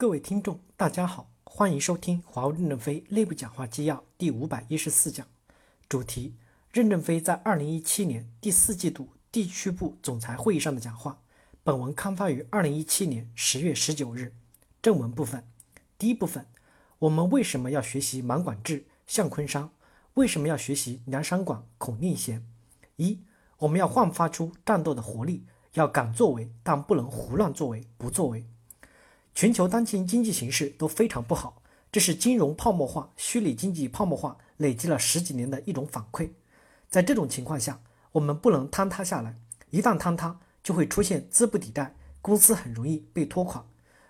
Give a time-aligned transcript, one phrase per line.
[0.00, 5.26] 各位听众，大家好，欢迎收听华为任正非内部讲话纪要第五百一十四讲，
[5.88, 6.36] 主题：
[6.70, 11.20] 任正非在二零一七年第四季度地区部总裁会议上的讲话。
[11.64, 14.32] 本文刊发于二零一七年十月十九日。
[14.80, 15.42] 正文部分，
[15.98, 16.46] 第一部分，
[17.00, 19.68] 我们为什么要学习满管制、向昆山？
[20.14, 22.46] 为什么要学习梁山馆、孔令贤？
[22.98, 23.18] 一，
[23.58, 28.46] 我们要焕发出战斗的活力，要敢作为，但不能胡乱作为、不作为。
[29.38, 36.30] 全球当前经济形势都非常不好，这是金融泡沫化、虚拟经济泡沫化累积了十几年的一种反馈。
[36.90, 37.80] 在这种情况下，
[38.10, 39.36] 我们不能坍塌下来，
[39.70, 43.64] 一旦坍塌，就会出现资不抵债，公司很容易被拖垮。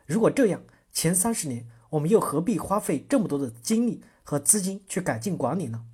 [0.06, 5.84] 如果这样，前三十年我们又何必花费这么多的精力和资金去改进管理呢？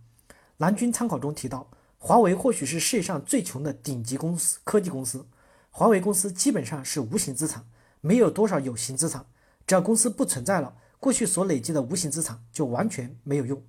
[0.59, 5.27] 蓝军参考中提到，华为或许是世界上最穷的顶级公司科技公司，
[5.73, 7.66] 华为公司基本上是无形资产。
[8.05, 9.25] 没有多少有形资产，
[9.67, 13.63] 只要公司不存在了，过去所累积的无形资产就完全没有用。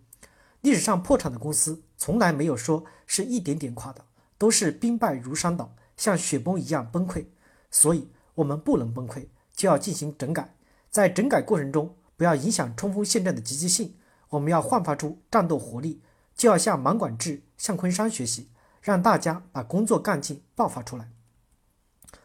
[0.59, 4.03] 历史上破产的公司从来没有说是一点点垮的，
[4.37, 7.27] 都是兵败如山倒，像雪崩一样崩溃。
[7.71, 10.53] 所以，我们不能崩溃，就要进行整改。
[10.89, 13.95] 在整改过程中，不要影响冲锋陷阵的积极性。
[14.27, 16.01] 我们要焕发出战斗活力，
[16.35, 18.49] 就要向满管制、向昆山学习，
[18.81, 21.09] 让大家把工作干劲爆发出来。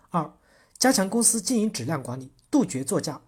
[0.09, 0.33] 二。
[0.81, 3.21] 加强公司经营质量管理，杜绝作假。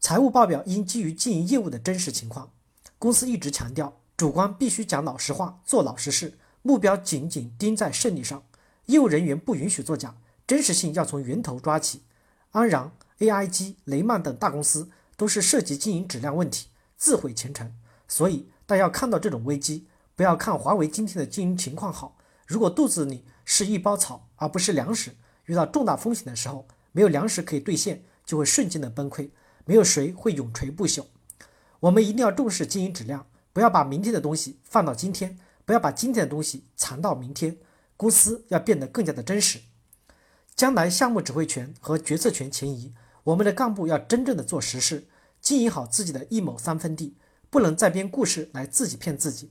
[0.00, 2.50] 财务报表应基于经营业务的真实情况。
[2.98, 8.42] 公司一直强调，主观必须讲老实话，做老实事，目标紧紧盯在胜利上。
[8.86, 10.16] 业务人员不允许作假，
[10.46, 12.04] 真实性要从源头抓起。
[12.52, 17.70] 安然、AIG、雷曼等大公司都是涉及经营质量问题，自毁前程。
[18.08, 22.16] 所以，大家要看到这种危机，不要看华为今天的经营情况好。
[22.46, 29.30] 如果肚子里是一包草，而不是粮食，遇到重大风险的时候，没有粮食可以兑现，就会瞬间的崩溃；
[29.64, 31.06] 没有谁会永垂不朽。
[31.80, 37.58] 我们一定要重视经营质量，不要把明天的东西放到今天，不要把今天的东西藏到明天。
[37.96, 39.58] 公司要变得更加的真实。
[40.54, 42.94] 将来项目指挥权和决策权前移，
[43.24, 45.08] 我们的干部要真正的做实事，
[45.40, 47.16] 经营好自己的一亩三分地，
[47.50, 49.50] 不能再编故事来自己骗自己。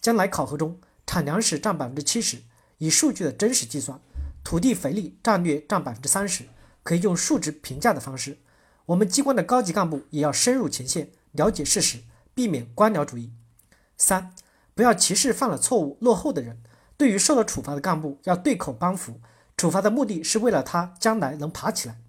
[0.00, 2.38] 将来考核中，产粮食占百分之七十，
[2.78, 4.00] 以数据的真实计算，
[4.42, 6.44] 土地肥力战略占百分之三十。
[6.82, 8.38] 可以用数值评价的方式，
[8.86, 12.00] 我们机关的高级干部也要深入前线，了解事实，
[12.34, 13.32] 避免官僚主义。
[13.96, 14.34] 三，
[14.74, 16.60] 不要歧视犯了错误、落后的人。
[16.96, 19.20] 对于受了处罚的干部，要对口帮扶，
[19.56, 22.00] 处罚的目的是为了他将来能爬起来。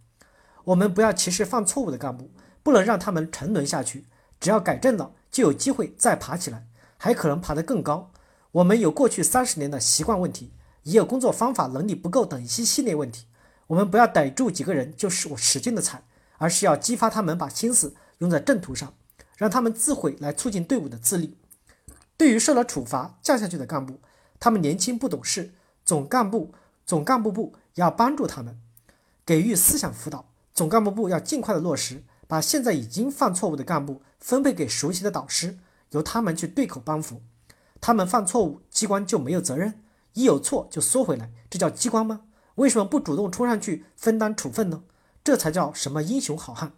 [0.66, 2.32] 我们不要歧视犯错误的干部，
[2.62, 4.06] 不能让他们沉沦下去。
[4.40, 6.68] 只要改正了，就有机会再爬起来，
[6.98, 8.12] 还可能爬得更高。
[8.52, 13.26] 我们有过去三十年的习惯问题，也有工作方法能力不够等一系列问题。
[13.74, 16.04] 我们不要逮住几个人就是我使劲的踩，
[16.38, 18.94] 而是要激发他们把心思用在正途上，
[19.36, 21.36] 让他们自毁来促进队伍的自立。
[22.16, 24.00] 对于受了处罚降下去的干部，
[24.40, 26.54] 他们年轻不懂事，总干部
[26.86, 28.60] 总干部部要帮助他们，
[29.26, 30.26] 给予思想辅导。
[30.54, 35.58] 总干部部要尽快的落实，把现在已经犯错误的干部分配给熟悉的导师，
[35.90, 37.24] 由他们去对口帮扶。
[37.82, 39.82] 他们犯错误，机关就没有责任？
[40.14, 42.22] 一有错就缩回来，这叫机关吗？
[42.56, 44.84] 为什么不主动冲上去分担处分呢？
[45.24, 46.74] 这才叫什么英雄好汉。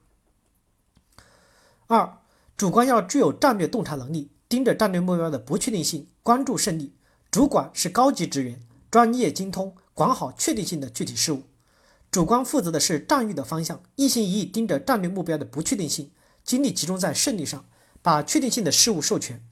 [1.88, 2.20] 二，
[2.56, 6.94] 主观要具有战略洞察能力，盯着战略目标的不确定性，关注胜利。
[7.30, 11.44] 主管是高级职员，专业精通，管好确定性的具体事务。
[12.10, 16.12] 主观负责的是战役的方向，一心一意盯着战略目标的不确定性，
[16.44, 17.66] 精力集中在胜利上，
[18.02, 19.46] 把确定性的事务授权。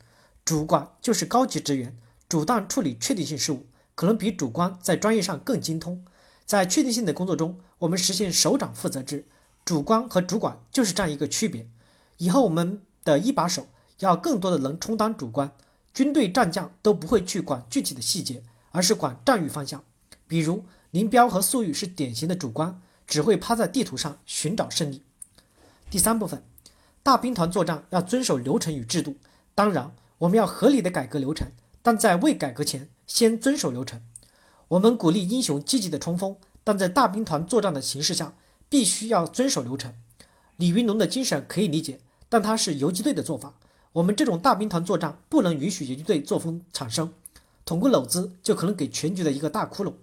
[0.45, 1.97] 主管就是高级职员，
[2.29, 6.05] 主动处理确定性事务，可能比主观在专业上更精通。
[6.45, 9.25] 在确定性的工作中，我们实现首长负责制，
[9.63, 11.67] 主观和主管就是这样一个区别。
[12.17, 13.67] 以后我们的一把手
[13.99, 15.51] 要更多的能充当主观，
[15.93, 19.83] 军队战将都不会去管具体的细节，而是管战役方向。
[20.27, 25.03] 比如林彪和粟裕是典型的主观，只会趴在地图上寻找胜利。
[25.89, 26.43] 第三部分，
[27.01, 29.15] 大兵团作战要遵守流程与制度，
[29.55, 31.47] 当然我们要合理的改革流程，
[31.81, 34.01] 但在未改革前先遵守流程。
[34.69, 38.35] 我们鼓励英雄积极的冲锋，但在大兵团作战的形势下，
[38.69, 39.93] 必须要遵守流程。
[40.57, 41.99] 李云龙的精神可以理解，
[42.29, 43.55] 但他是游击队的做法。
[43.93, 47.13] 我们这种大兵团作战不能允许游击队作风产生，
[47.65, 49.93] 捅个篓子就可能给全局的一个大窟窿。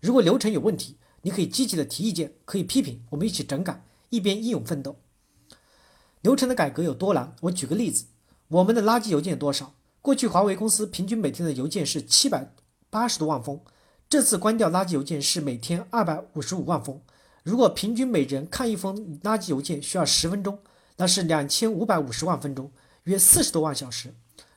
[0.00, 4.96] 如果流程有问题，你可以积极的提意见，可以批评，我们一起整改，一边英勇奋斗。
[6.20, 7.34] 流程的改革有多难？
[7.42, 8.06] 我举个例子，
[8.48, 9.72] 我们的垃圾邮件多少？
[10.02, 12.52] 过去华为公司平均每天的邮件是七百
[12.90, 13.60] 八十多万封。
[14.08, 16.98] 这次关掉垃圾邮件是每天二百五十五万封，
[17.42, 20.58] 如果平均每人看一封垃圾邮件需要十分钟，
[20.96, 22.72] 那是两千五百五十万分钟，
[23.04, 24.14] 约四十多万小时。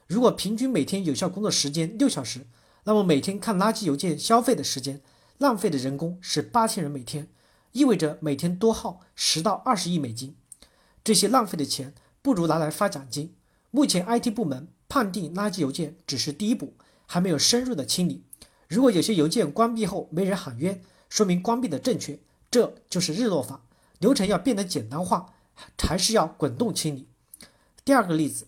[0.07, 2.47] 如果平均每天有效工作时间六小时，
[2.85, 5.01] 那么每天看垃圾邮件消费的时间，
[5.37, 7.27] 浪费的人工是八千人每天，
[7.73, 10.37] 意味着每天多耗十到二十亿美金。
[11.03, 13.35] 这些浪费的钱不如拿来发奖金。
[13.69, 16.75] 目前 IT 部门判定垃圾邮件只是第一步，
[17.05, 18.23] 还没有深入的清理。
[18.71, 22.17] 如果有些邮件关闭后没人喊冤，说明关闭的正确，
[22.49, 23.65] 这就是日落法。
[23.99, 25.33] 流程要变得简单化，
[25.77, 27.09] 还是要滚动清理。
[27.83, 28.47] 第二个例子。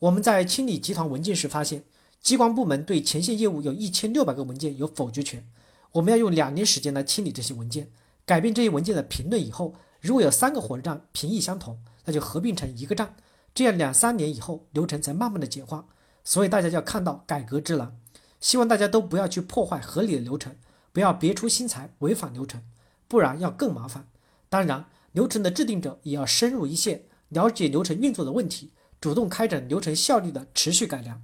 [0.00, 1.84] 我们在清理集团文件时发现，
[2.20, 5.46] 机关部门对前线业务有一千六百个文件有否决权。
[5.92, 7.92] 我们要用两年时间来清理这些文件，
[8.26, 13.14] 改变这些文件的评论以后，如果有三个火车站评议相同，那就合并成一个站。
[13.54, 15.86] 这样两三年以后，流程才慢慢的简化。
[16.24, 17.99] 所以大家要看到改革之难。
[18.40, 20.56] 希望大家都不要去破坏合理的流程，
[20.92, 22.62] 不要别出心裁违反流程，
[23.06, 24.06] 不然要更麻烦。
[24.48, 28.72] 当然，流程的制定者也要深入一线，了解流程运作的问题。
[29.00, 31.22] 主动开展流程效率的持续改良。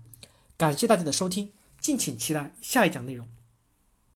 [0.56, 3.28] 感谢大家的收听，敬请期待下一讲内容。